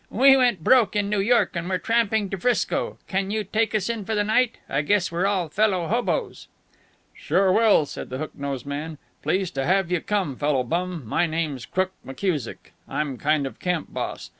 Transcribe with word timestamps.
We 0.09 0.35
went 0.35 0.63
broke 0.63 0.95
in 0.95 1.11
New 1.11 1.19
York 1.19 1.51
and 1.55 1.69
we're 1.69 1.77
tramping 1.77 2.31
to 2.31 2.37
'Frisco. 2.39 2.97
Can 3.07 3.29
you 3.29 3.43
take 3.43 3.75
us 3.75 3.87
in 3.87 4.03
for 4.03 4.15
the 4.15 4.23
night? 4.23 4.57
I 4.67 4.81
guess 4.81 5.11
we're 5.11 5.27
all 5.27 5.47
fellow 5.49 5.87
hoboes." 5.87 6.47
"Sure 7.13 7.51
will," 7.51 7.85
said 7.85 8.09
the 8.09 8.17
hook 8.17 8.31
nosed 8.33 8.65
man. 8.65 8.97
"Pleased 9.21 9.53
to 9.53 9.63
have 9.63 9.91
you 9.91 10.01
come, 10.01 10.37
fellow 10.37 10.63
bum. 10.63 11.03
My 11.05 11.27
name's 11.27 11.67
Crook 11.67 11.91
McKusick. 12.03 12.71
I'm 12.89 13.19
kind 13.19 13.45
of 13.45 13.59
camp 13.59 13.93
boss. 13.93 14.27